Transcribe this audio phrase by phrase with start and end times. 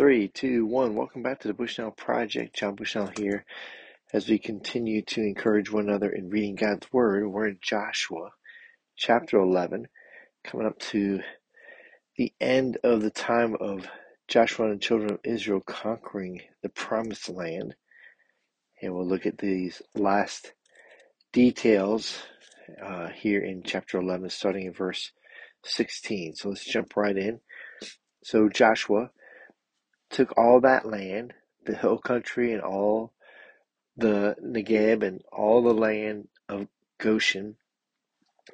[0.00, 0.94] Three, two, one.
[0.94, 2.56] Welcome back to the Bushnell Project.
[2.56, 3.44] John Bushnell here.
[4.14, 8.30] As we continue to encourage one another in reading God's Word, we're in Joshua
[8.96, 9.88] chapter 11,
[10.42, 11.20] coming up to
[12.16, 13.88] the end of the time of
[14.26, 17.74] Joshua and the children of Israel conquering the promised land.
[18.80, 20.54] And we'll look at these last
[21.30, 22.22] details
[22.82, 25.12] uh, here in chapter 11, starting in verse
[25.64, 26.36] 16.
[26.36, 27.40] So let's jump right in.
[28.24, 29.10] So Joshua
[30.10, 33.12] took all that land, the hill country and all
[33.96, 36.68] the Negeb and all the land of
[36.98, 37.56] Goshen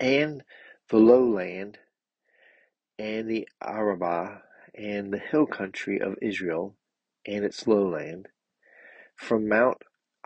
[0.00, 0.42] and
[0.88, 1.78] the lowland
[2.98, 4.38] and the Arabah
[4.74, 6.74] and the hill country of Israel
[7.26, 8.28] and its lowland
[9.16, 9.82] from Mount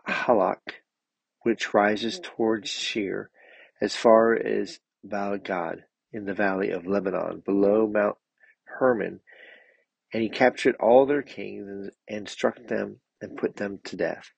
[0.08, 0.82] Halak,
[1.42, 2.22] which rises mm.
[2.22, 3.30] towards Seir,
[3.80, 8.16] as far as Baal Gad in the valley of Lebanon, below Mount
[8.64, 9.20] Hermon
[10.16, 14.32] and he captured all their kings and, and struck them and put them to death.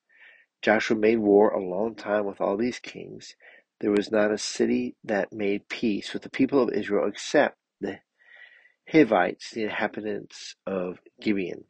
[0.61, 3.37] Joshua made war a long time with all these kings.
[3.79, 8.01] There was not a city that made peace with the people of Israel except the
[8.91, 11.63] Hivites, the inhabitants of Gibeon.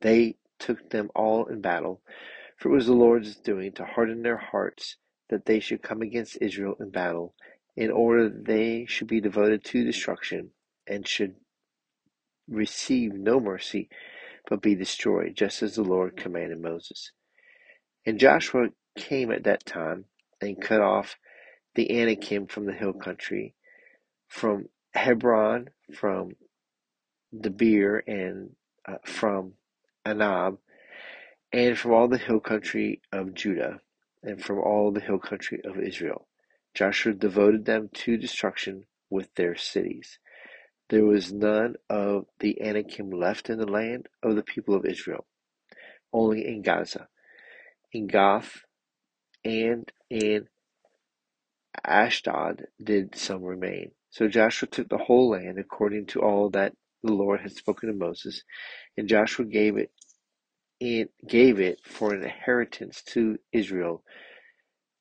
[0.00, 2.00] They took them all in battle,
[2.56, 4.96] for it was the Lord's doing to harden their hearts
[5.28, 7.36] that they should come against Israel in battle,
[7.76, 10.50] in order that they should be devoted to destruction
[10.88, 11.36] and should
[12.50, 13.88] receive no mercy,
[14.48, 17.12] but be destroyed, just as the Lord commanded Moses.
[18.06, 20.06] And Joshua came at that time
[20.40, 21.16] and cut off
[21.76, 23.54] the Anakim from the hill country,
[24.28, 26.32] from Hebron, from
[27.34, 28.50] Debir, and
[28.88, 29.54] uh, from
[30.06, 30.58] Anab,
[31.52, 33.80] and from all the hill country of Judah,
[34.22, 36.28] and from all the hill country of Israel.
[36.74, 40.18] Joshua devoted them to destruction with their cities.
[40.90, 45.26] There was none of the Anakim left in the land of the people of Israel,
[46.12, 47.08] only in Gaza,
[47.92, 48.62] in Gath,
[49.44, 50.48] and in
[51.84, 53.92] Ashdod did some remain.
[54.10, 57.94] So Joshua took the whole land according to all that the Lord had spoken to
[57.94, 58.42] Moses,
[58.96, 59.90] and Joshua gave it
[61.28, 64.04] gave it for an inheritance to Israel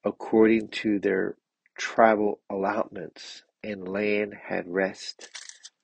[0.05, 1.37] according to their
[1.77, 5.29] tribal allotments, and land had rest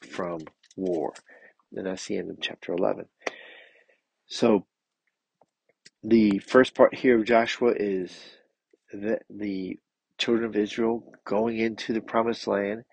[0.05, 0.41] from
[0.75, 1.13] war.
[1.73, 3.05] And that's the end of chapter 11.
[4.27, 4.65] So,
[6.03, 8.11] the first part here of Joshua is
[8.93, 9.79] that the
[10.17, 12.83] children of Israel going into the promised land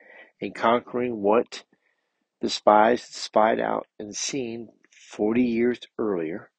[0.41, 1.65] and conquering what
[2.41, 6.51] the spies spied out and seen 40 years earlier.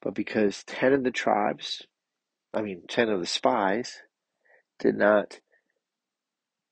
[0.00, 1.86] But because 10 of the tribes,
[2.54, 4.02] I mean, 10 of the spies,
[4.78, 5.40] did not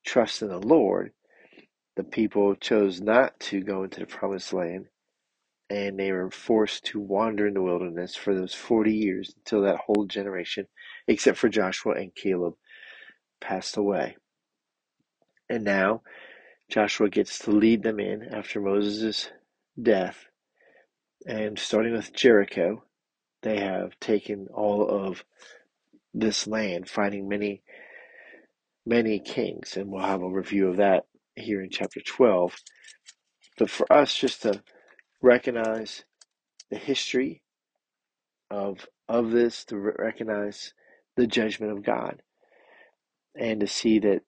[0.04, 1.12] trust in the Lord,
[1.96, 4.86] the people chose not to go into the promised land
[5.70, 9.78] and they were forced to wander in the wilderness for those 40 years until that
[9.86, 10.66] whole generation,
[11.08, 12.54] except for Joshua and Caleb,
[13.40, 14.16] passed away.
[15.48, 16.02] And now
[16.68, 19.30] Joshua gets to lead them in after Moses'
[19.80, 20.26] death.
[21.26, 22.84] And starting with Jericho,
[23.42, 25.24] they have taken all of
[26.12, 27.62] this land, fighting many,
[28.84, 29.76] many kings.
[29.76, 31.06] And we'll have a review of that
[31.36, 32.56] here in chapter 12.
[33.58, 34.62] But for us, just to
[35.22, 36.04] recognize
[36.70, 37.42] the history
[38.50, 40.74] of of this, to recognize
[41.16, 42.22] the judgment of God,
[43.36, 44.22] and to see that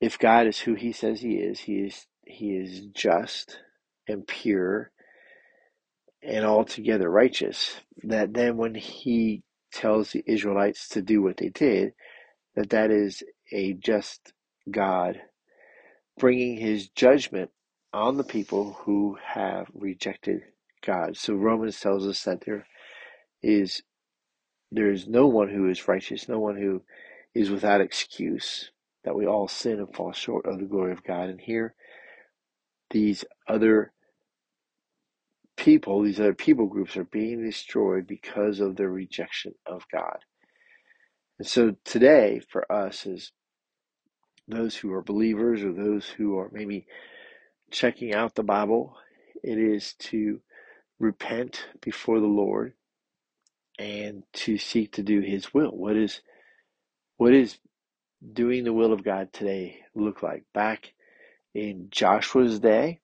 [0.00, 3.58] if God is who He says He is, He is He is just
[4.08, 4.90] and pure
[6.22, 7.80] and altogether righteous.
[8.04, 9.42] That then, when He
[9.72, 11.92] tells the Israelites to do what they did,
[12.56, 13.22] that that is
[13.52, 14.32] a just
[14.70, 15.20] God
[16.18, 17.50] bringing his judgment
[17.92, 20.42] on the people who have rejected
[20.84, 21.16] God.
[21.16, 22.66] So Romans tells us that there
[23.42, 23.82] is
[24.72, 26.82] there is no one who is righteous, no one who
[27.34, 28.70] is without excuse,
[29.04, 31.28] that we all sin and fall short of the glory of God.
[31.30, 31.74] And here
[32.90, 33.92] these other
[35.56, 40.18] people, these other people groups are being destroyed because of their rejection of God.
[41.38, 43.32] And so today for us is
[44.48, 46.86] those who are believers or those who are maybe
[47.70, 48.96] checking out the Bible,
[49.44, 50.40] it is to
[51.00, 52.74] repent before the Lord
[53.78, 55.70] and to seek to do his will.
[55.72, 56.22] What is
[57.18, 57.58] what is
[58.34, 60.44] doing the will of God today look like?
[60.54, 60.94] Back
[61.54, 63.00] in Joshua's day,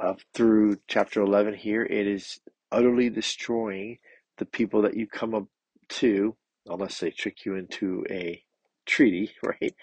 [0.00, 2.40] uh, through chapter 11 here, it is
[2.72, 3.98] utterly destroying
[4.38, 5.46] the people that you come up
[5.90, 8.42] to, unless they trick you into a
[8.86, 9.74] treaty, right?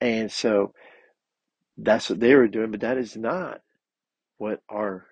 [0.00, 0.72] And so
[1.76, 3.60] that's what they were doing, but that is not
[4.38, 5.06] what our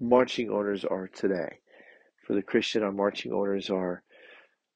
[0.00, 1.58] marching orders are today.
[2.26, 4.02] For the Christian, our marching orders are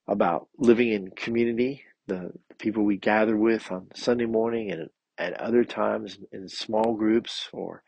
[0.08, 4.88] about living in community, the, people we gather with on Sunday morning and
[5.18, 7.82] at other times in small groups or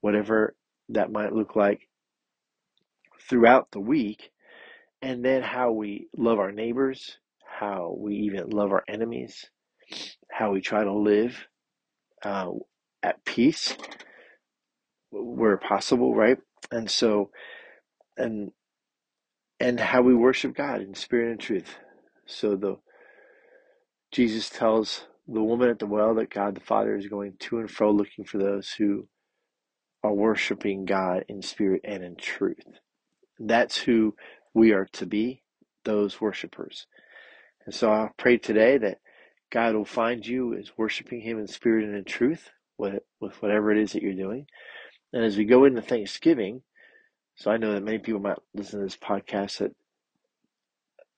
[0.00, 0.54] whatever
[0.90, 1.88] that might look like
[3.28, 4.30] throughout the week,
[5.02, 9.46] and then how we love our neighbors, how we even love our enemies,
[10.30, 11.46] how we try to live
[12.24, 12.50] uh,
[13.02, 13.76] at peace
[15.10, 16.38] where possible, right?
[16.72, 17.30] And so,
[18.16, 18.52] and
[19.60, 21.76] and how we worship God in spirit and truth.
[22.26, 22.76] So the
[24.12, 27.70] Jesus tells the woman at the well that God the Father is going to and
[27.70, 29.08] fro looking for those who
[30.02, 32.64] are worshiping God in spirit and in truth.
[33.38, 34.14] That's who
[34.54, 35.42] we are to be,
[35.84, 36.86] those worshipers.
[37.66, 38.98] And so I pray today that
[39.50, 43.70] God will find you as worshiping Him in spirit and in truth with, with whatever
[43.70, 44.46] it is that you're doing.
[45.12, 46.62] And as we go into Thanksgiving,
[47.36, 49.72] so I know that many people might listen to this podcast at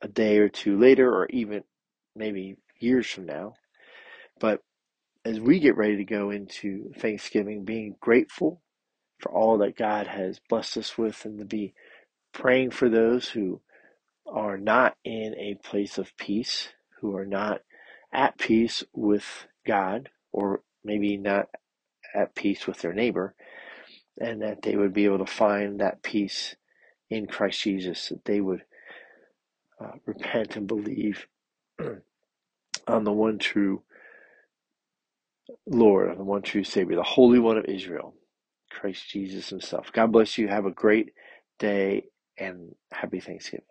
[0.02, 1.64] a day or two later, or even
[2.14, 3.54] maybe years from now.
[4.40, 4.60] But
[5.24, 8.60] as we get ready to go into Thanksgiving, being grateful
[9.18, 11.74] for all that God has blessed us with, and to be
[12.32, 13.60] praying for those who
[14.26, 16.68] are not in a place of peace,
[17.00, 17.60] who are not
[18.12, 21.48] at peace with God, or maybe not
[22.14, 23.34] at peace with their neighbor,
[24.20, 26.56] and that they would be able to find that peace
[27.10, 28.62] in Christ Jesus, that they would
[29.80, 31.26] uh, repent and believe
[32.88, 33.82] on the one true
[35.66, 38.14] Lord, on the one true Savior, the Holy One of Israel,
[38.70, 39.92] Christ Jesus Himself.
[39.92, 40.48] God bless you.
[40.48, 41.12] Have a great
[41.58, 42.06] day
[42.38, 43.66] and happy Thanksgiving.